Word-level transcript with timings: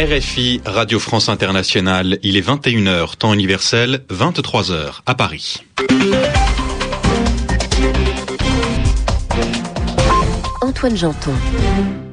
RFI, 0.00 0.62
Radio 0.64 0.98
France 0.98 1.28
Internationale, 1.28 2.18
il 2.22 2.38
est 2.38 2.40
21h, 2.40 3.18
temps 3.18 3.34
universel, 3.34 4.06
23h 4.08 5.00
à 5.04 5.14
Paris. 5.14 5.62
Antoine 10.62 10.96
Janton. 10.96 11.32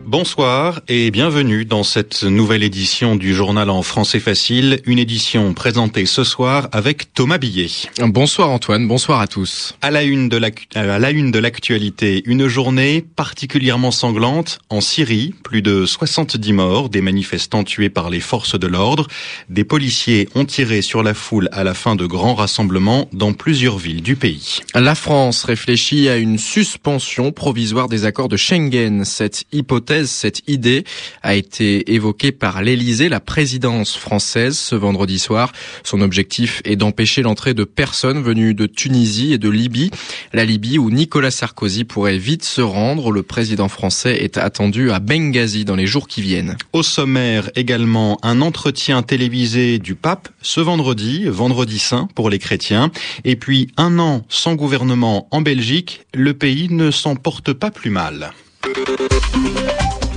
Bonsoir 0.08 0.80
et 0.88 1.12
bienvenue 1.12 1.66
dans 1.66 1.84
cette 1.84 2.24
nouvelle 2.24 2.64
édition 2.64 3.18
du 3.18 3.34
journal 3.34 3.70
en 3.70 3.82
français 3.82 4.21
facile, 4.21 4.80
une 4.86 5.00
édition 5.00 5.54
présentée 5.54 6.06
ce 6.06 6.24
soir 6.24 6.70
avec 6.71 7.14
Thomas 7.14 7.38
Billet. 7.38 7.68
Bonsoir 8.00 8.50
Antoine, 8.50 8.88
bonsoir 8.88 9.20
à 9.20 9.28
tous. 9.28 9.75
À 9.82 9.92
la 9.92 10.04
une 10.04 10.30
de 10.30 11.39
l'actualité, 11.39 12.24
une 12.25 12.47
journée 12.47 13.04
particulièrement 13.18 13.92
sanglante 13.92 14.60
en 14.70 14.80
Syrie, 14.80 15.36
plus 15.43 15.61
de 15.61 15.86
70 15.86 16.54
morts, 16.54 16.88
des 16.88 17.02
manifestants 17.02 17.66
tués 17.66 17.89
par 17.89 18.10
les 18.10 18.21
forces 18.21 18.58
de 18.58 18.68
l'ordre, 18.68 19.08
des 19.50 19.66
policiers 19.66 20.30
ont 20.36 20.46
tiré 20.46 20.82
sur 20.82 21.04
la 21.04 21.14
foule 21.14 21.50
à 21.52 21.66
la 21.66 21.74
fin 21.74 21.97
de 21.97 22.05
grands 22.05 22.36
rassemblements 22.36 23.10
dans 23.11 23.33
plusieurs 23.33 23.78
villes 23.78 24.04
du 24.04 24.16
pays. 24.16 24.60
La 24.74 24.96
France 24.96 25.44
réfléchit 25.44 26.08
à 26.08 26.16
une 26.16 26.38
suspension 26.38 27.33
provisoire 27.33 27.89
des 27.89 28.05
accords 28.05 28.30
de 28.30 28.38
Schengen, 28.38 29.04
cette 29.04 29.44
hypothèse 29.52 29.96
cette 30.06 30.42
idée 30.47 30.83
a 31.24 31.36
été 31.36 31.93
évoquée 31.93 32.31
par 32.31 32.61
l'Élysée, 32.61 33.09
la 33.09 33.19
présidence 33.19 33.95
française, 33.95 34.58
ce 34.58 34.75
vendredi 34.75 35.17
soir. 35.17 35.52
Son 35.83 36.02
objectif 36.02 36.61
est 36.66 36.75
d'empêcher 36.75 37.22
l'entrée 37.22 37.53
de 37.53 37.64
personnes 37.64 38.22
venues 38.22 38.53
de 38.53 38.67
Tunisie 38.67 39.33
et 39.33 39.38
de 39.38 39.50
Libye. 39.50 39.91
La 40.33 40.45
Libye 40.45 40.78
où 40.78 40.91
Nicolas 40.91 41.31
Sarkozy 41.31 41.83
pourrait 41.83 42.17
vite 42.17 42.44
se 42.44 42.61
rendre. 42.61 43.11
Le 43.11 43.23
président 43.23 43.69
français 43.69 44.23
est 44.23 44.38
attendu 44.38 44.91
à 44.91 44.99
Benghazi 44.99 45.66
dans 45.66 45.75
les 45.75 45.88
jours 45.88 46.07
qui 46.07 46.22
viennent. 46.22 46.57
Au 46.73 46.83
sommaire 46.83 47.50
également 47.55 48.19
un 48.23 48.41
entretien 48.41 49.02
télévisé 49.02 49.79
du 49.79 49.95
pape 49.95 50.29
ce 50.41 50.61
vendredi, 50.61 51.25
vendredi 51.25 51.79
saint 51.79 52.07
pour 52.16 52.29
les 52.29 52.39
chrétiens. 52.39 52.91
Et 53.23 53.35
puis 53.35 53.69
un 53.77 54.00
an 54.00 54.25
sans 54.29 54.55
gouvernement 54.55 55.27
en 55.31 55.41
Belgique, 55.41 56.02
le 56.13 56.33
pays 56.33 56.67
ne 56.69 56.91
s'en 56.91 57.16
porte 57.16 57.53
pas 57.53 57.72
plus 57.72 57.89
mal. 57.89 58.31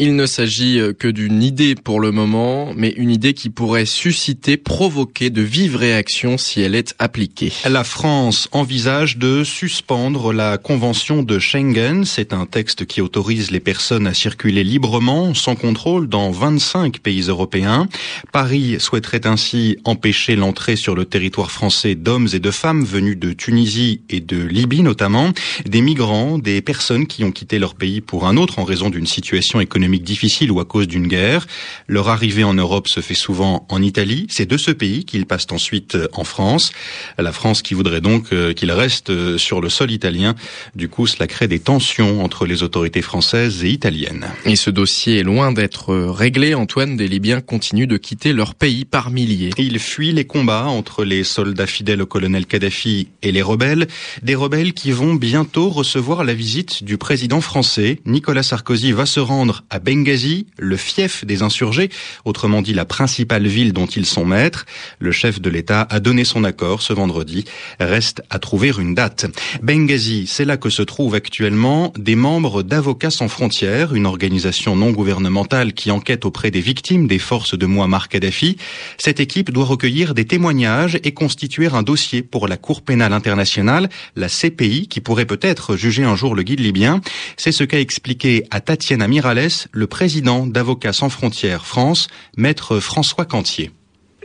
Il 0.00 0.16
ne 0.16 0.26
s'agit 0.26 0.80
euh, 0.80 0.92
que 0.92 1.06
d'une 1.06 1.40
idée 1.40 1.76
pour 1.76 2.00
le 2.00 2.10
moment, 2.10 2.72
mais 2.74 2.88
une 2.96 3.10
idée 3.10 3.32
qui 3.32 3.48
pourrait 3.48 3.84
susciter, 3.84 4.56
provoquer 4.56 5.30
de 5.30 5.40
vives 5.40 5.76
réactions 5.76 6.36
si 6.36 6.60
elle 6.60 6.74
est 6.74 6.96
appliquée. 6.98 7.52
La 7.64 7.84
France 7.84 8.48
envisage 8.50 9.18
de 9.18 9.44
suspendre 9.44 10.32
la 10.32 10.58
convention 10.58 11.22
de 11.22 11.38
Schengen. 11.38 12.04
C'est 12.04 12.32
un 12.32 12.44
texte 12.44 12.86
qui 12.86 13.00
autorise 13.00 13.52
les 13.52 13.60
personnes 13.60 14.08
à 14.08 14.14
circuler 14.14 14.64
librement, 14.64 15.32
sans 15.32 15.54
contrôle, 15.54 16.08
dans 16.08 16.32
25 16.32 16.98
pays 16.98 17.28
européens. 17.28 17.86
Paris 18.32 18.76
souhaiterait 18.80 19.28
ainsi 19.28 19.78
empêcher 19.84 20.34
l'entrée 20.34 20.74
sur 20.74 20.96
le 20.96 21.04
territoire 21.04 21.52
français 21.52 21.94
d'hommes 21.94 22.28
et 22.32 22.40
de 22.40 22.50
femmes 22.50 22.84
venus 22.84 23.16
de 23.16 23.32
Tunisie 23.32 24.00
et 24.10 24.20
de 24.20 24.42
Libye 24.42 24.82
notamment, 24.82 25.30
des 25.66 25.82
migrants, 25.82 26.38
des 26.38 26.62
personnes 26.62 27.06
qui 27.06 27.22
ont 27.22 27.30
quitté 27.30 27.60
leur 27.60 27.76
pays 27.76 28.00
pour 28.00 28.26
un 28.26 28.36
autre 28.36 28.58
en 28.58 28.64
raison 28.64 28.90
d'une 28.90 29.06
situation 29.06 29.60
économique 29.60 29.83
difficile 29.88 30.50
ou 30.50 30.60
à 30.60 30.64
cause 30.64 30.88
d'une 30.88 31.06
guerre. 31.06 31.46
Leur 31.86 32.08
arrivée 32.08 32.44
en 32.44 32.54
Europe 32.54 32.88
se 32.88 33.00
fait 33.00 33.14
souvent 33.14 33.66
en 33.68 33.82
Italie. 33.82 34.26
C'est 34.30 34.46
de 34.46 34.56
ce 34.56 34.70
pays 34.70 35.04
qu'ils 35.04 35.26
passent 35.26 35.46
ensuite 35.50 35.94
euh, 35.94 36.08
en 36.12 36.24
France. 36.24 36.72
La 37.18 37.32
France 37.32 37.62
qui 37.62 37.74
voudrait 37.74 38.00
donc 38.00 38.32
euh, 38.32 38.52
qu'ils 38.52 38.72
restent 38.72 39.10
euh, 39.10 39.38
sur 39.38 39.60
le 39.60 39.68
sol 39.68 39.90
italien. 39.90 40.34
Du 40.74 40.88
coup, 40.88 41.06
cela 41.06 41.26
crée 41.26 41.48
des 41.48 41.58
tensions 41.58 42.22
entre 42.22 42.46
les 42.46 42.62
autorités 42.62 43.02
françaises 43.02 43.64
et 43.64 43.70
italiennes. 43.70 44.28
Et 44.44 44.56
ce 44.56 44.70
dossier 44.70 45.18
est 45.18 45.22
loin 45.22 45.52
d'être 45.52 45.94
réglé. 45.94 46.54
Antoine, 46.54 46.96
des 46.96 47.08
Libyens 47.08 47.40
continuent 47.40 47.86
de 47.86 47.96
quitter 47.96 48.32
leur 48.32 48.54
pays 48.54 48.84
par 48.84 49.10
milliers. 49.10 49.50
Ils 49.58 49.78
fuient 49.78 50.12
les 50.12 50.26
combats 50.26 50.66
entre 50.66 51.04
les 51.04 51.24
soldats 51.24 51.66
fidèles 51.66 52.02
au 52.02 52.06
colonel 52.06 52.46
Kadhafi 52.46 53.08
et 53.22 53.32
les 53.32 53.42
rebelles. 53.42 53.86
Des 54.22 54.34
rebelles 54.34 54.72
qui 54.72 54.90
vont 54.90 55.14
bientôt 55.14 55.68
recevoir 55.70 56.24
la 56.24 56.34
visite 56.34 56.84
du 56.84 56.98
président 56.98 57.40
français. 57.40 58.00
Nicolas 58.04 58.42
Sarkozy 58.42 58.92
va 58.92 59.06
se 59.06 59.20
rendre 59.20 59.64
à 59.74 59.80
Benghazi, 59.80 60.46
le 60.56 60.76
fief 60.76 61.24
des 61.24 61.42
insurgés, 61.42 61.90
autrement 62.24 62.62
dit 62.62 62.74
la 62.74 62.84
principale 62.84 63.48
ville 63.48 63.72
dont 63.72 63.86
ils 63.86 64.06
sont 64.06 64.24
maîtres. 64.24 64.66
Le 65.00 65.10
chef 65.10 65.40
de 65.40 65.50
l'État 65.50 65.84
a 65.90 65.98
donné 65.98 66.24
son 66.24 66.44
accord 66.44 66.80
ce 66.80 66.92
vendredi. 66.92 67.44
Reste 67.80 68.22
à 68.30 68.38
trouver 68.38 68.72
une 68.78 68.94
date. 68.94 69.26
Benghazi, 69.62 70.28
c'est 70.28 70.44
là 70.44 70.56
que 70.56 70.70
se 70.70 70.82
trouvent 70.82 71.16
actuellement 71.16 71.92
des 71.98 72.14
membres 72.14 72.62
d'Avocats 72.62 73.10
sans 73.10 73.26
frontières, 73.26 73.94
une 73.94 74.06
organisation 74.06 74.76
non 74.76 74.92
gouvernementale 74.92 75.72
qui 75.72 75.90
enquête 75.90 76.24
auprès 76.24 76.52
des 76.52 76.60
victimes 76.60 77.08
des 77.08 77.18
forces 77.18 77.58
de 77.58 77.66
Muammar 77.66 78.08
Kadhafi. 78.08 78.56
Cette 78.96 79.18
équipe 79.18 79.50
doit 79.50 79.64
recueillir 79.64 80.14
des 80.14 80.24
témoignages 80.24 81.00
et 81.02 81.12
constituer 81.12 81.66
un 81.66 81.82
dossier 81.82 82.22
pour 82.22 82.46
la 82.46 82.56
Cour 82.56 82.82
pénale 82.82 83.12
internationale, 83.12 83.88
la 84.14 84.28
CPI, 84.28 84.86
qui 84.86 85.00
pourrait 85.00 85.26
peut-être 85.26 85.74
juger 85.74 86.04
un 86.04 86.14
jour 86.14 86.36
le 86.36 86.44
guide 86.44 86.60
libyen. 86.60 87.00
C'est 87.36 87.50
ce 87.50 87.64
qu'a 87.64 87.80
expliqué 87.80 88.44
à 88.52 88.60
Tatiana 88.60 89.08
Mirales, 89.08 89.63
le 89.72 89.86
président 89.86 90.46
d'Avocats 90.46 90.92
sans 90.92 91.08
frontières 91.08 91.66
France, 91.66 92.08
maître 92.36 92.80
François 92.80 93.24
Cantier. 93.24 93.70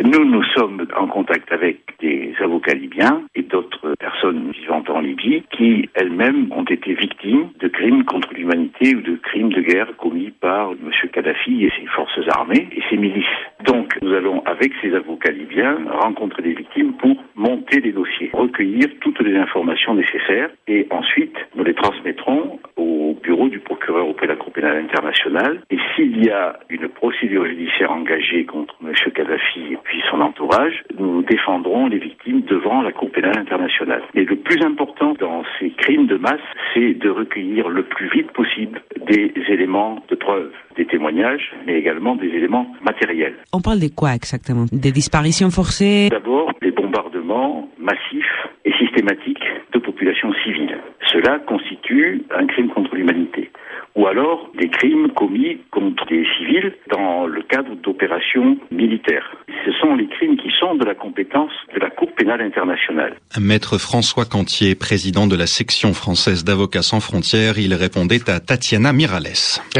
Nous, 0.02 0.24
nous 0.24 0.44
sommes 0.56 0.88
en 0.98 1.08
contact 1.08 1.52
avec 1.52 1.80
des 2.00 2.34
avocats 2.42 2.74
libyens 2.74 3.24
et 3.36 3.42
d'autres 3.42 3.96
personnes 4.00 4.52
vivant 4.52 4.82
en 4.88 5.02
Libye 5.02 5.44
qui 5.52 5.90
elles-mêmes 5.94 6.48
ont 6.52 6.64
été 6.64 6.94
victimes 6.94 7.50
de 7.60 7.68
crimes 7.68 8.06
contre 8.06 8.34
l'humanité 8.34 8.96
ou 8.96 9.02
de 9.02 9.18
crimes 9.18 9.52
de 9.52 9.60
guerre 9.60 9.98
commis 9.98 10.32
par 10.40 10.72
M. 10.72 11.10
Kadhafi 11.12 11.66
et 11.66 11.72
ses 11.78 11.86
forces 11.88 12.20
armées 12.30 12.70
et 12.72 12.82
ses 12.90 12.96
milices. 12.96 13.26
Donc 13.66 13.98
nous 14.02 14.14
allons 14.14 14.42
avec 14.46 14.72
ces 14.82 14.94
avocats 14.96 15.32
libyens 15.32 15.78
rencontrer 15.92 16.44
des 16.44 16.54
victimes 16.54 16.94
pour 16.94 17.18
monter 17.36 17.82
des 17.82 17.92
dossiers, 17.92 18.30
recueillir 18.32 18.88
toutes 19.02 19.20
les 19.20 19.36
informations 19.36 19.96
nécessaires 19.96 20.50
et 20.68 20.88
ensuite 20.92 21.36
nous 21.56 21.66
les 21.66 21.74
transmettrons 21.74 22.60
au 22.78 22.99
bureau 23.22 23.50
du 23.50 23.59
procureur 23.59 24.07
auprès 24.07 24.28
de 24.28 24.31
la 24.31 24.38
Cour 24.38 24.52
pénale 24.52 24.78
internationale. 24.78 25.62
Et 25.69 25.78
s'il 25.96 26.24
y 26.24 26.30
a 26.30 26.59
une 26.69 26.88
procédure 26.88 27.46
judiciaire 27.46 27.91
engagée 27.91 28.46
contre 28.46 28.75
M. 28.84 28.94
Kadhafi 29.13 29.74
et 29.74 29.80
puis 29.84 30.02
son 30.09 30.22
entourage, 30.22 30.84
nous 30.97 31.24
défendrons 31.24 31.88
les 31.88 32.00
victimes 32.00 32.41
devant 32.41 32.81
la 32.81 32.91
Cour 32.91 33.12
pénale 33.12 33.38
internationale. 33.38 34.02
Et 34.16 34.24
le 34.24 34.35
plus 34.35 34.62
important 34.63 35.13
dans 35.19 35.44
ces 35.59 35.69
crimes 35.72 36.07
de 36.07 36.18
masse, 36.18 36.40
c'est 36.74 36.94
de 36.94 37.09
recueillir 37.09 37.69
le 37.69 37.84
plus 37.84 38.09
vite 38.09 38.31
possible 38.31 38.81
des 39.07 39.31
éléments 39.50 40.03
de 40.09 40.16
preuve, 40.16 40.51
des 40.75 40.86
témoignages, 40.86 41.51
mais 41.66 41.78
également 41.80 42.16
des 42.16 42.28
éléments 42.28 42.68
matériels. 42.84 43.36
On 43.53 43.62
parle 43.62 43.80
de 43.80 43.90
quoi 43.94 44.13
exactement? 44.13 44.66
Des 44.72 44.91
disparitions 44.91 45.50
forcées? 45.50 46.09
D'abord, 46.09 46.51
des 46.62 46.72
bombardements 46.72 47.69
massifs 47.78 48.47
et 48.66 48.72
systématiques 48.74 49.44
de 49.74 49.80
populations 49.80 50.34
civiles. 50.44 50.78
Cela 51.19 51.40
constitue 51.40 52.24
un 52.34 52.46
crime 52.46 52.69
contre 52.69 52.96
l'humanité 52.96 53.50
ou 53.96 54.07
alors 54.07 54.50
des 54.57 54.69
crimes 54.69 55.09
commis 55.12 55.57
contre 55.69 56.06
des 56.06 56.25
civils 56.38 56.74
dans 56.90 57.25
le 57.25 57.41
cadre 57.41 57.75
d'opérations 57.75 58.57
militaires. 58.72 59.35
Ce 59.66 59.72
sont 59.74 59.96
les 59.96 60.07
crimes 60.07 60.38
qui 60.38 60.50
sont 60.57 60.75
de 60.75 60.85
la 60.85 60.96
compétence 60.96 61.52
de 61.74 61.80
la 61.80 61.90
Cour 61.90 62.09
pénale 62.19 62.41
internationale. 62.41 63.16
Maître 63.40 63.78
François 63.78 64.25
Cantier, 64.25 64.75
président 64.75 65.25
de 65.25 65.38
la 65.38 65.47
section 65.47 65.94
française 65.94 66.44
d'avocats 66.44 66.81
sans 66.81 67.00
frontières, 67.00 67.57
il 67.57 67.74
répondait 67.74 68.30
à 68.30 68.41
Tatiana 68.41 68.91
Mirales. 68.91 69.31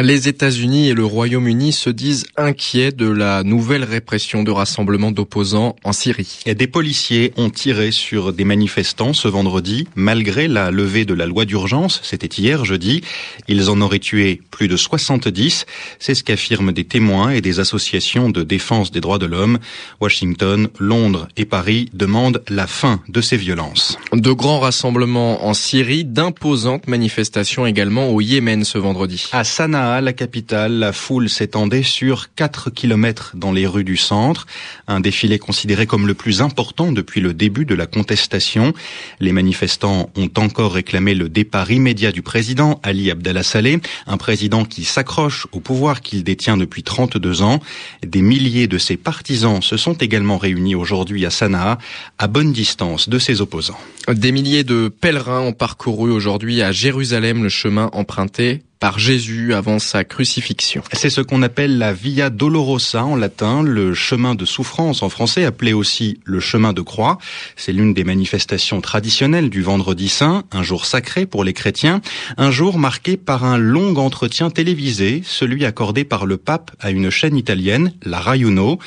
Les 0.02 0.30
États-Unis 0.30 0.88
et 0.88 0.94
le 0.94 1.04
Royaume-Uni 1.04 1.74
se 1.74 1.90
disent 1.90 2.28
inquiets 2.38 2.94
de 2.94 3.10
la 3.10 3.44
nouvelle 3.44 3.84
répression 3.84 4.44
de 4.44 4.52
rassemblements 4.52 5.12
d'opposants 5.12 5.76
en 5.84 5.92
Syrie. 5.92 6.40
Et 6.46 6.56
des 6.56 6.68
policiers 6.68 7.34
ont 7.36 7.50
tiré 7.50 7.92
sur 7.92 8.32
des 8.32 8.46
manifestants 8.46 9.12
ce 9.12 9.28
vendredi, 9.28 9.90
malgré 9.96 10.48
la 10.48 10.72
levée 10.72 11.04
de 11.04 11.14
la 11.14 11.26
loi 11.26 11.44
d'urgence. 11.44 12.00
C'était 12.04 12.42
hier, 12.42 12.64
jeudi. 12.64 13.04
Ils 13.50 13.70
en 13.70 13.82
auraient 13.82 14.00
tué 14.00 14.42
plus 14.50 14.70
de 14.70 14.78
70. 14.78 15.66
C'est 16.00 16.16
ce 16.16 16.24
qu'affirment 16.24 16.72
des 16.72 16.86
témoins 16.86 17.32
et 17.32 17.42
des 17.42 17.60
associations 17.60 18.30
de 18.30 18.44
défense 18.44 18.92
des 18.92 19.02
droits 19.02 19.20
de 19.20 19.26
l'homme. 19.26 19.60
Washington, 20.00 20.70
Londres 20.80 21.28
et 21.36 21.44
Paris 21.44 21.90
demandent 21.94 22.29
la 22.50 22.68
fin 22.68 23.02
de 23.08 23.22
ces 23.22 23.38
violences. 23.38 23.98
De 24.14 24.32
grands 24.32 24.60
rassemblements 24.60 25.46
en 25.46 25.54
Syrie, 25.54 26.04
d'imposantes 26.04 26.88
manifestations 26.88 27.66
également 27.66 28.10
au 28.10 28.22
Yémen 28.22 28.64
ce 28.64 28.78
vendredi. 28.78 29.30
À 29.32 29.44
Sanaa, 29.44 30.02
la 30.02 30.14
capitale, 30.14 30.74
la 30.74 30.94
foule 30.94 31.30
s'étendait 31.30 31.84
sur 31.84 32.34
4 32.36 32.70
kilomètres 32.70 33.32
dans 33.36 33.52
les 33.52 33.66
rues 33.66 33.84
du 33.84 33.98
centre. 33.98 34.46
Un 34.88 35.00
défilé 35.00 35.40
considéré 35.40 35.86
comme 35.88 36.06
le 36.06 36.14
plus 36.14 36.42
important 36.42 36.92
depuis 36.92 37.22
le 37.22 37.34
début 37.34 37.66
de 37.66 37.76
la 37.76 37.86
contestation. 37.86 38.74
Les 39.20 39.32
manifestants 39.32 40.10
ont 40.16 40.32
encore 40.38 40.74
réclamé 40.74 41.16
le 41.16 41.30
départ 41.30 41.72
immédiat 41.72 42.12
du 42.12 42.22
président 42.22 42.80
Ali 42.84 43.10
Abdallah 43.10 43.44
Saleh 43.44 43.70
un 44.08 44.18
président 44.18 44.66
qui 44.66 44.84
s'accroche 44.84 45.48
au 45.52 45.60
pouvoir 45.60 46.02
qu'il 46.02 46.24
détient 46.24 46.58
depuis 46.58 46.84
32 46.84 47.42
ans. 47.42 47.60
Des 48.06 48.22
milliers 48.22 48.68
de 48.68 48.78
ses 48.78 48.98
partisans 48.98 49.62
se 49.62 49.78
sont 49.78 49.94
également 49.94 50.38
réunis 50.38 50.76
aujourd'hui 50.76 51.26
à 51.26 51.30
Sanaa, 51.30 51.78
à 52.20 52.28
bonne 52.28 52.52
distance 52.52 53.08
de 53.08 53.18
ses 53.18 53.40
opposants. 53.40 53.80
Des 54.10 54.34
milliers 54.34 54.66
de 54.66 54.90
pèlerins 54.90 55.40
ont 55.40 55.54
parcouru 55.54 56.12
aujourd'hui 56.12 56.62
à 56.62 56.72
Jérusalem 56.74 57.44
le 57.44 57.50
chemin 57.50 57.90
emprunté 57.94 58.62
par 58.80 58.98
Jésus 58.98 59.54
avant 59.54 59.78
sa 59.78 60.06
crucifixion. 60.06 60.82
C'est 60.94 61.10
ce 61.10 61.20
qu'on 61.20 61.42
appelle 61.42 61.78
la 61.78 61.92
Via 61.92 62.30
Dolorosa 62.30 63.04
en 63.04 63.18
latin, 63.18 63.62
le 63.62 63.94
chemin 63.94 64.36
de 64.36 64.46
souffrance 64.46 65.04
en 65.04 65.10
français, 65.10 65.44
appelé 65.44 65.74
aussi 65.74 66.20
le 66.24 66.40
chemin 66.40 66.72
de 66.72 66.82
croix. 66.82 67.18
C'est 67.58 67.74
l'une 67.74 67.94
des 67.94 68.06
manifestations 68.06 68.80
traditionnelles 68.80 69.50
du 69.50 69.62
vendredi 69.62 70.08
saint, 70.08 70.44
un 70.54 70.64
jour 70.64 70.86
sacré 70.86 71.26
pour 71.26 71.44
les 71.44 71.52
chrétiens, 71.52 72.00
un 72.38 72.52
jour 72.52 72.80
marqué 72.80 73.18
par 73.18 73.44
un 73.44 73.58
long 73.58 73.98
entretien 73.98 74.50
télévisé, 74.50 75.24
celui 75.26 75.66
accordé 75.66 76.06
par 76.06 76.26
le 76.26 76.38
pape 76.38 76.72
à 76.80 76.92
une 76.92 77.10
chaîne 77.10 77.36
italienne, 77.36 77.94
la 78.04 78.22
Rai 78.22 78.40
Uno. 78.40 78.80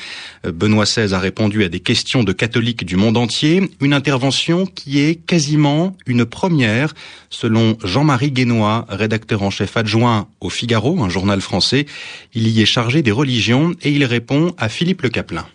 Benoît 0.43 0.85
XVI 0.85 1.13
a 1.13 1.19
répondu 1.19 1.63
à 1.63 1.69
des 1.69 1.81
questions 1.81 2.23
de 2.23 2.33
catholiques 2.33 2.83
du 2.83 2.95
monde 2.95 3.15
entier, 3.15 3.69
une 3.79 3.93
intervention 3.93 4.65
qui 4.65 5.01
est 5.01 5.15
quasiment 5.15 5.95
une 6.07 6.25
première, 6.25 6.95
selon 7.29 7.77
Jean-Marie 7.83 8.31
Guénois, 8.31 8.85
rédacteur 8.89 9.43
en 9.43 9.51
chef 9.51 9.77
adjoint 9.83 10.27
au 10.39 10.49
Figaro, 10.49 11.03
un 11.03 11.09
journal 11.09 11.41
français. 11.41 11.85
Il 12.33 12.47
y 12.47 12.61
est 12.61 12.65
chargé 12.65 13.01
des 13.01 13.11
religions 13.11 13.71
et 13.81 13.89
il 13.91 14.05
répond 14.05 14.55
à 14.57 14.69
Philippe 14.69 15.01
Le 15.01 15.09
Caplin 15.09 15.45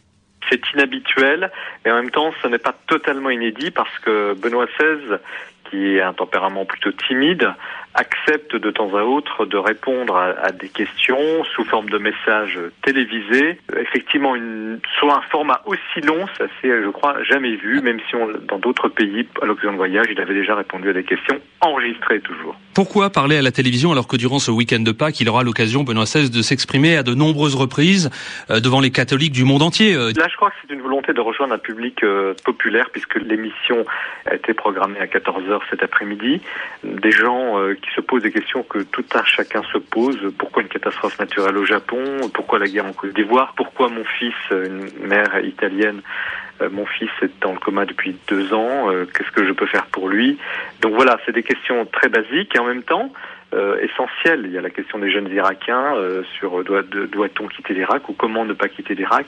c'est 0.50 0.62
inhabituel 0.72 1.50
et 1.84 1.90
en 1.90 1.96
même 1.96 2.10
temps 2.10 2.32
ce 2.40 2.48
n'est 2.48 2.56
pas 2.56 2.74
totalement 2.86 3.28
inédit 3.28 3.70
parce 3.70 3.98
que 3.98 4.32
Benoît 4.32 4.64
XVI, 4.64 5.18
qui 5.68 6.00
a 6.00 6.08
un 6.08 6.14
tempérament 6.14 6.64
plutôt 6.64 6.90
timide, 7.06 7.52
accepte 7.98 8.54
de 8.54 8.70
temps 8.70 8.94
à 8.94 9.02
autre 9.02 9.44
de 9.44 9.56
répondre 9.56 10.16
à, 10.16 10.52
des 10.52 10.68
questions 10.68 11.44
sous 11.54 11.64
forme 11.64 11.90
de 11.90 11.98
messages 11.98 12.58
télévisés. 12.82 13.58
Effectivement, 13.76 14.36
une, 14.36 14.78
soit 14.98 15.16
un 15.16 15.22
format 15.30 15.62
aussi 15.66 16.00
long, 16.04 16.26
ça 16.38 16.44
c'est, 16.60 16.68
je 16.68 16.88
crois, 16.90 17.22
jamais 17.24 17.56
vu, 17.56 17.80
même 17.80 17.98
si 18.08 18.14
on, 18.14 18.28
dans 18.46 18.58
d'autres 18.58 18.88
pays, 18.88 19.26
à 19.42 19.46
l'occasion 19.46 19.72
de 19.72 19.76
voyage, 19.76 20.06
il 20.10 20.20
avait 20.20 20.34
déjà 20.34 20.54
répondu 20.54 20.90
à 20.90 20.92
des 20.92 21.02
questions 21.02 21.40
enregistrées 21.60 22.20
toujours. 22.20 22.54
Pourquoi 22.74 23.10
parler 23.10 23.36
à 23.36 23.42
la 23.42 23.50
télévision 23.50 23.90
alors 23.90 24.06
que 24.06 24.16
durant 24.16 24.38
ce 24.38 24.52
week-end 24.52 24.80
de 24.80 24.92
Pâques, 24.92 25.20
il 25.20 25.28
aura 25.28 25.42
l'occasion, 25.42 25.82
Benoît 25.82 26.04
XVI, 26.04 26.30
de 26.30 26.42
s'exprimer 26.42 26.96
à 26.96 27.02
de 27.02 27.14
nombreuses 27.14 27.56
reprises 27.56 28.10
euh, 28.50 28.60
devant 28.60 28.80
les 28.80 28.90
catholiques 28.90 29.32
du 29.32 29.44
monde 29.44 29.62
entier 29.62 29.94
euh? 29.94 30.12
Là, 30.16 30.28
je 30.30 30.36
crois 30.36 30.50
que 30.50 30.56
c'est 30.62 30.72
une 30.72 30.82
volonté 30.82 31.12
de 31.12 31.20
rejoindre 31.20 31.54
un 31.54 31.58
public 31.58 32.04
euh, 32.04 32.34
populaire 32.44 32.90
puisque 32.92 33.16
l'émission 33.16 33.84
a 34.26 34.36
été 34.36 34.54
programmée 34.54 35.00
à 35.00 35.06
14h 35.06 35.60
cet 35.70 35.82
après-midi. 35.82 36.40
Des 36.84 37.10
gens 37.10 37.56
qui 37.82 37.87
se 37.94 38.00
posent 38.00 38.22
des 38.22 38.32
questions 38.32 38.62
que 38.62 38.78
tout 38.78 39.04
un 39.14 39.24
chacun 39.24 39.62
se 39.72 39.78
pose. 39.78 40.32
Pourquoi 40.38 40.62
une 40.62 40.68
catastrophe 40.68 41.18
naturelle 41.18 41.56
au 41.56 41.64
Japon? 41.64 42.02
Pourquoi 42.34 42.58
la 42.58 42.66
guerre 42.66 42.86
en 42.86 42.92
Côte 42.92 43.14
d'Ivoire? 43.14 43.54
Pourquoi 43.56 43.88
mon 43.88 44.04
fils, 44.04 44.34
une 44.50 44.88
mère 45.06 45.38
italienne, 45.44 46.02
euh, 46.60 46.68
mon 46.70 46.86
fils 46.86 47.10
est 47.22 47.30
dans 47.40 47.52
le 47.52 47.58
coma 47.58 47.84
depuis 47.84 48.16
deux 48.28 48.52
ans, 48.52 48.90
euh, 48.90 49.04
qu'est-ce 49.06 49.30
que 49.30 49.46
je 49.46 49.52
peux 49.52 49.66
faire 49.66 49.86
pour 49.86 50.08
lui? 50.08 50.38
Donc 50.80 50.94
voilà, 50.94 51.18
c'est 51.24 51.32
des 51.32 51.42
questions 51.42 51.86
très 51.86 52.08
basiques 52.08 52.54
et 52.54 52.58
en 52.58 52.64
même 52.64 52.82
temps 52.82 53.12
euh, 53.54 53.78
essentielles. 53.80 54.42
Il 54.44 54.52
y 54.52 54.58
a 54.58 54.60
la 54.60 54.70
question 54.70 54.98
des 54.98 55.10
jeunes 55.10 55.28
Irakiens 55.28 55.94
sur 56.38 56.64
doit-on 56.64 57.48
quitter 57.48 57.74
l'Irak 57.74 58.08
ou 58.08 58.12
comment 58.12 58.44
ne 58.44 58.52
pas 58.52 58.68
quitter 58.68 58.94
l'Irak? 58.94 59.26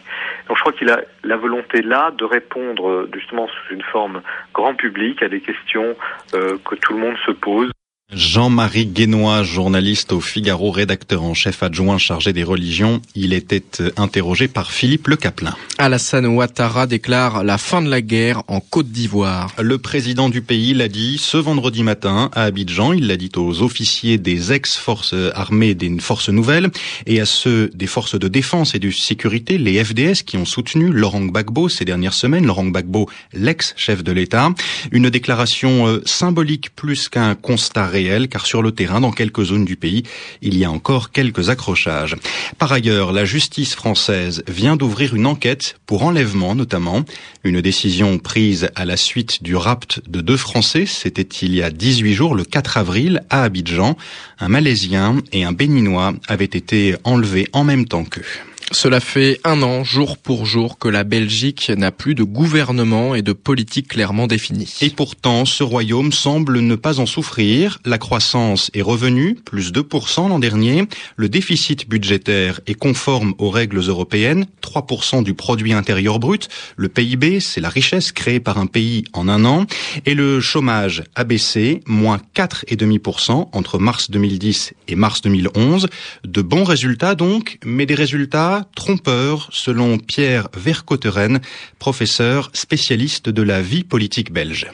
Donc 0.49 0.57
je 0.57 0.63
crois 0.63 0.73
qu'il 0.73 0.91
a 0.91 1.01
la 1.25 1.37
volonté 1.37 1.83
là 1.83 2.11
de 2.11 2.25
répondre 2.25 3.09
justement 3.15 3.49
sous 3.49 3.75
une 3.75 3.83
forme 3.83 4.23
grand 4.53 4.75
public 4.75 5.23
à 5.23 5.29
des 5.29 5.41
questions 5.41 5.97
que 6.33 6.75
tout 6.75 6.93
le 6.93 6.99
monde 6.99 7.17
se 7.25 7.31
pose. 7.31 7.71
Jean-Marie 8.13 8.87
Guénois, 8.87 9.45
journaliste 9.45 10.13
au 10.13 10.21
Figaro, 10.21 10.73
rédacteur 10.73 11.23
en 11.23 11.35
chef 11.35 11.63
adjoint 11.63 11.97
chargé 11.97 12.33
des 12.33 12.43
religions, 12.43 13.01
il 13.15 13.33
était 13.33 13.63
euh, 13.81 13.91
interrogé 13.97 14.49
par 14.49 14.73
Philippe 14.73 15.07
Le 15.07 15.15
Caplin. 15.15 15.55
Alassane 15.79 16.27
Ouattara 16.27 16.89
déclare 16.89 17.45
la 17.45 17.57
fin 17.57 17.83
de 17.83 17.89
la 17.89 18.03
guerre 18.03 18.43
en 18.49 18.59
Côte 18.59 18.89
d'Ivoire. 18.89 19.55
Le 19.61 19.79
président 19.79 20.29
du 20.29 20.43
pays 20.43 20.75
l'a 20.75 20.89
dit 20.89 21.19
ce 21.19 21.37
vendredi 21.37 21.85
matin 21.85 22.31
à 22.35 22.45
Abidjan. 22.45 22.93
Il 22.93 23.07
l'a 23.07 23.17
dit 23.17 23.31
aux 23.37 23.63
officiers 23.63 24.19
des 24.19 24.53
ex-forces 24.53 25.15
armées 25.35 25.75
des 25.75 26.01
forces 26.01 26.31
nouvelles 26.31 26.71
et 27.07 27.21
à 27.21 27.27
ceux 27.27 27.71
des 27.75 27.87
forces 27.87 28.19
de 28.19 28.27
défense 28.27 28.75
et 28.75 28.81
de 28.81 28.91
sécurité, 28.91 29.57
les 29.57 29.83
FDS, 29.85 30.25
qui 30.27 30.37
ont 30.37 30.45
soutenu 30.45 30.91
Laurent 30.91 31.23
Gbagbo 31.23 31.69
ces 31.69 31.85
dernières 31.85 32.15
semaines. 32.15 32.47
Laurent 32.47 32.67
Gbagbo, 32.67 33.09
l'ex-chef 33.33 34.03
de 34.03 34.11
l'État. 34.11 34.51
Une 34.91 35.11
déclaration 35.11 35.87
euh, 35.87 36.03
symbolique 36.07 36.75
plus 36.75 37.09
qu'un 37.09 37.37
constat 37.37 37.87
car 38.29 38.47
sur 38.47 38.63
le 38.63 38.73
terrain, 38.73 39.01
dans 39.01 39.13
quelques 39.13 39.45
zones 39.45 39.65
du 39.65 39.77
pays, 39.77 40.05
il 40.43 40.57
y 40.57 40.65
a 40.65 40.71
encore 40.71 41.11
quelques 41.11 41.51
accrochages. 41.51 42.17
Par 42.59 42.73
ailleurs, 42.73 43.13
la 43.13 43.25
justice 43.25 43.75
française 43.75 44.43
vient 44.49 44.77
d'ouvrir 44.77 45.15
une 45.15 45.27
enquête 45.27 45.77
pour 45.87 46.03
enlèvement 46.03 46.55
notamment, 46.55 47.05
une 47.45 47.61
décision 47.61 48.19
prise 48.19 48.71
à 48.75 48.85
la 48.85 48.97
suite 48.97 49.43
du 49.43 49.57
rapt 49.57 50.01
de 50.09 50.21
deux 50.21 50.37
Français, 50.37 50.87
c'était 50.87 51.23
il 51.23 51.55
y 51.55 51.63
a 51.63 51.71
18 51.71 52.15
jours, 52.15 52.35
le 52.35 52.45
4 52.45 52.79
avril, 52.79 53.23
à 53.31 53.45
Abidjan. 53.45 53.97
Un 54.39 54.49
Malaisien 54.49 55.19
et 55.33 55.45
un 55.45 55.53
Béninois 55.53 56.15
avaient 56.29 56.45
été 56.45 56.97
enlevés 57.05 57.47
en 57.53 57.65
même 57.65 57.87
temps 57.87 58.05
qu'eux. 58.05 58.25
Cela 58.73 59.01
fait 59.01 59.41
un 59.43 59.63
an, 59.63 59.83
jour 59.83 60.17
pour 60.17 60.47
jour, 60.47 60.79
que 60.79 60.87
la 60.87 61.03
Belgique 61.03 61.73
n'a 61.77 61.91
plus 61.91 62.15
de 62.15 62.23
gouvernement 62.23 63.17
et 63.17 63.23
de 63.23 63.33
politique 63.33 63.89
clairement 63.89 64.29
définie. 64.29 64.73
Et 64.81 64.91
pourtant, 64.91 65.45
ce 65.45 65.65
royaume 65.65 66.13
semble 66.13 66.61
ne 66.61 66.77
pas 66.77 67.01
en 67.01 67.07
souffrir. 67.07 67.81
La 67.85 67.99
croissance 67.99 68.71
est 68.73 68.83
revenue, 68.83 69.35
plus 69.35 69.73
2% 69.73 70.29
l'an 70.29 70.39
dernier. 70.39 70.85
Le 71.17 71.29
déficit 71.29 71.89
budgétaire 71.89 72.61
est 72.69 72.75
conforme 72.75 73.35
aux 73.39 73.51
règles 73.51 73.81
européennes, 73.81 74.47
3% 74.63 75.25
du 75.25 75.35
produit 75.35 75.73
intérieur 75.73 76.21
brut. 76.21 76.49
Le 76.77 76.89
PIB, 76.89 77.41
c'est 77.41 77.61
la 77.61 77.71
richesse 77.71 78.13
créée 78.13 78.41
par 78.41 78.59
un 78.59 78.67
pays 78.67 79.03
en 79.13 79.29
un 79.29 79.45
an. 79.45 79.67
Et 80.07 80.15
le 80.15 80.41
chômage 80.41 81.03
a 81.17 81.25
baissé, 81.25 81.81
moins 81.87 82.21
4,5% 82.37 83.49
entre 83.53 83.79
mars 83.81 84.13
2010 84.13 84.75
et 84.87 84.95
mars 84.95 85.23
2011. 85.23 85.89
De 86.25 86.41
bons 86.41 86.65
résultats 86.65 87.17
donc, 87.17 87.59
mais 87.65 87.85
des 87.85 87.97
résultats 87.97 88.60
trompeur, 88.75 89.49
selon 89.53 89.99
Pierre 89.99 90.49
Vercotteren, 90.55 91.41
professeur 91.79 92.51
spécialiste 92.53 93.29
de 93.29 93.43
la 93.43 93.63
vie 93.63 93.85
politique 93.85 94.33
belge. 94.33 94.69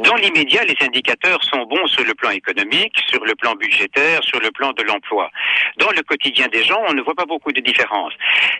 Dans 0.00 0.16
l'immédiat, 0.16 0.64
les 0.64 0.74
indicateurs 0.80 1.40
sont 1.44 1.66
bons 1.66 1.86
sur 1.86 2.02
le 2.02 2.14
plan 2.14 2.30
économique, 2.30 2.98
sur 3.08 3.24
le 3.24 3.36
plan 3.36 3.54
budgétaire, 3.54 4.24
sur 4.24 4.40
le 4.40 4.50
plan 4.50 4.72
de 4.72 4.82
l'emploi. 4.82 5.30
Dans 5.76 5.90
le 5.90 6.02
quotidien 6.02 6.48
des 6.48 6.64
gens, 6.64 6.82
on 6.88 6.94
ne 6.94 7.00
voit 7.00 7.14
pas 7.14 7.26
beaucoup 7.26 7.52
de 7.52 7.60
différences. 7.60 8.12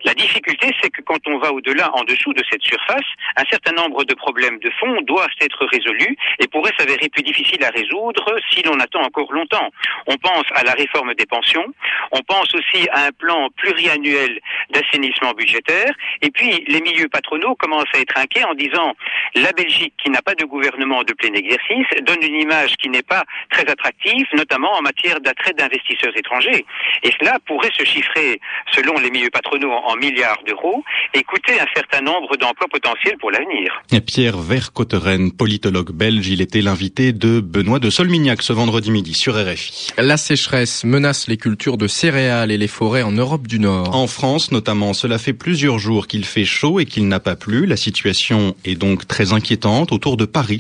La 0.04 0.14
difficulté, 0.14 0.70
c'est 0.81 0.90
que 0.90 1.02
quand 1.02 1.19
on 1.26 1.38
va 1.38 1.52
au-delà, 1.52 1.90
en 1.96 2.04
dessous 2.04 2.32
de 2.34 2.42
cette 2.48 2.62
surface, 2.62 3.04
un 3.36 3.42
certain 3.50 3.72
nombre 3.72 4.04
de 4.04 4.14
problèmes 4.14 4.60
de 4.60 4.70
fond 4.78 5.00
doivent 5.02 5.26
être 5.40 5.66
résolus 5.66 6.16
et 6.38 6.47
pourraient 6.47 6.73
s'avérer 6.78 7.09
plus 7.09 7.25
difficiles 7.25 7.64
à 7.64 7.70
résoudre 7.70 8.38
si 8.50 8.62
l'on 8.62 8.78
attend 8.78 9.02
encore 9.02 9.32
longtemps. 9.32 9.70
On 10.06 10.16
pense 10.18 10.44
à 10.54 10.62
la 10.62 10.73
réforme 10.73 11.14
des 11.14 11.26
pensions, 11.26 11.66
on 12.12 12.20
pense 12.20 12.54
aussi 12.54 12.88
à 12.92 13.06
un 13.06 13.12
plan 13.12 13.49
pluriannuel 13.56 14.38
d'assainissement 14.70 15.32
budgétaire, 15.32 15.92
et 16.23 16.30
puis 16.30 16.64
les 16.68 16.80
milieux 16.80 17.09
patronaux 17.09 17.56
commencent 17.56 17.92
à 17.92 17.99
être 17.99 18.16
inquiets 18.18 18.44
en 18.44 18.54
disant 18.54 18.94
la 19.35 19.50
Belgique, 19.50 19.94
qui 20.00 20.11
n'a 20.11 20.23
pas 20.23 20.37
de 20.37 20.44
gouvernement 20.44 21.02
de 21.31 21.37
exercice 21.37 21.87
donne 22.07 22.23
une 22.23 22.40
image 22.40 22.75
qui 22.76 22.88
n'est 22.88 23.02
pas 23.02 23.25
très 23.50 23.66
attractive, 23.66 24.26
notamment 24.35 24.73
en 24.73 24.83
matière 24.83 25.21
d'attrait 25.21 25.52
d'investisseurs 25.52 26.16
étrangers. 26.16 26.64
Et 27.02 27.11
cela 27.19 27.38
pourrait 27.47 27.71
se 27.76 27.85
chiffrer, 27.85 28.40
selon 28.73 28.95
les 28.99 29.11
milieux 29.11 29.31
patronaux, 29.31 29.73
en 29.73 29.97
milliards 29.97 30.43
d'euros 30.47 30.85
et 31.14 31.23
coûter 31.23 31.61
un 31.61 31.66
certain 31.75 32.00
nombre 32.00 32.37
d'emplois 32.37 32.69
potentiels 32.71 33.16
pour 33.19 33.31
l'avenir. 33.31 33.83
Pierre 34.07 34.38
Vercotteren, 34.38 35.33
politologue 35.33 35.93
belge, 35.93 36.28
il 36.28 36.40
était 36.40 36.61
l'invité 36.61 37.12
de 37.12 37.40
Benoît 37.40 37.78
de 37.78 37.90
Solmignac 37.90 38.43
ce 38.43 38.52
vendredi 38.52 38.90
midi 38.90 39.14
sur 39.14 39.35
RFI. 39.35 39.88
La 39.99 40.16
sécheresse 40.16 40.85
menace 40.85 41.28
les 41.28 41.37
cultures 41.37 41.78
de 41.78 41.87
céréales 41.87 42.50
et 42.50 42.59
les 42.59 42.69
forêts 42.69 43.02
en 43.02 43.12
Europe 43.12 43.47
du 43.47 43.59
Nord. 43.59 43.95
En 43.95 44.07
France 44.07 44.52
notamment, 44.52 44.93
cela 44.93 45.19
fait 45.19 45.33
plusieurs 45.33 45.78
jours 45.78 46.07
qu'il 46.07 46.25
fait 46.25 46.45
chaud 46.45 46.81
et 46.81 46.87
qu'il 46.87 47.09
n'a 47.09 47.21
pas 47.21 47.37
plu. 47.37 47.66
La 47.66 47.76
situation 47.76 48.54
est 48.64 48.75
donc 48.75 49.07
très 49.07 49.33
inquiétante 49.33 49.93
autour 49.93 50.16
de 50.16 50.25
Paris 50.25 50.59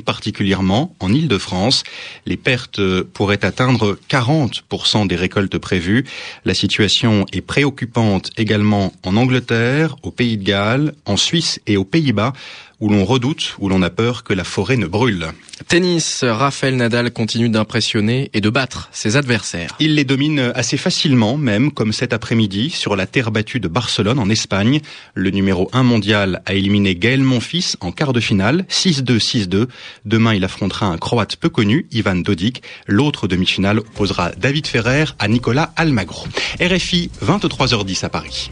particulièrement 0.54 0.94
en 1.00 1.12
Île-de-France. 1.12 1.82
Les 2.26 2.36
pertes 2.36 2.80
pourraient 3.12 3.44
atteindre 3.44 3.98
40% 4.08 5.06
des 5.06 5.16
récoltes 5.16 5.58
prévues. 5.58 6.04
La 6.44 6.54
situation 6.54 7.26
est 7.32 7.40
préoccupante 7.40 8.30
également 8.36 8.92
en 9.04 9.16
Angleterre, 9.16 9.96
au 10.02 10.10
Pays 10.10 10.36
de 10.36 10.44
Galles, 10.44 10.94
en 11.06 11.16
Suisse 11.16 11.60
et 11.66 11.76
aux 11.76 11.84
Pays-Bas 11.84 12.32
où 12.84 12.90
l'on 12.90 13.06
redoute, 13.06 13.56
où 13.60 13.70
l'on 13.70 13.80
a 13.80 13.88
peur 13.88 14.24
que 14.24 14.34
la 14.34 14.44
forêt 14.44 14.76
ne 14.76 14.86
brûle. 14.86 15.28
Tennis, 15.68 16.22
Rafael 16.22 16.76
Nadal 16.76 17.12
continue 17.12 17.48
d'impressionner 17.48 18.28
et 18.34 18.42
de 18.42 18.50
battre 18.50 18.90
ses 18.92 19.16
adversaires. 19.16 19.74
Il 19.80 19.94
les 19.94 20.04
domine 20.04 20.52
assez 20.54 20.76
facilement, 20.76 21.38
même 21.38 21.72
comme 21.72 21.94
cet 21.94 22.12
après-midi 22.12 22.68
sur 22.68 22.94
la 22.94 23.06
terre 23.06 23.30
battue 23.30 23.58
de 23.58 23.68
Barcelone 23.68 24.18
en 24.18 24.28
Espagne. 24.28 24.82
Le 25.14 25.30
numéro 25.30 25.70
1 25.72 25.82
mondial 25.82 26.42
a 26.44 26.52
éliminé 26.52 26.94
Gaël 26.94 27.22
Monfils 27.22 27.76
en 27.80 27.90
quart 27.90 28.12
de 28.12 28.20
finale, 28.20 28.66
6-2, 28.68 29.18
6-2. 29.18 29.66
Demain, 30.04 30.34
il 30.34 30.44
affrontera 30.44 30.84
un 30.84 30.98
Croate 30.98 31.36
peu 31.36 31.48
connu, 31.48 31.86
Ivan 31.90 32.16
Dodik. 32.16 32.62
L'autre 32.86 33.28
demi-finale 33.28 33.78
opposera 33.78 34.32
David 34.32 34.66
Ferrer 34.66 35.06
à 35.18 35.28
Nicolas 35.28 35.72
Almagro. 35.76 36.26
RFI, 36.60 37.10
23h10 37.24 38.04
à 38.04 38.10
Paris. 38.10 38.50